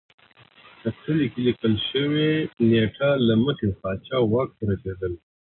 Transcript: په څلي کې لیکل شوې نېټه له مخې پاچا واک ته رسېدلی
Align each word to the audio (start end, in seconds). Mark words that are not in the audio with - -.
په 0.81 0.89
څلي 1.01 1.25
کې 1.31 1.39
لیکل 1.47 1.73
شوې 1.89 2.29
نېټه 2.69 3.09
له 3.27 3.35
مخې 3.43 3.67
پاچا 3.81 4.17
واک 4.31 4.49
ته 4.57 4.63
رسېدلی 4.69 5.17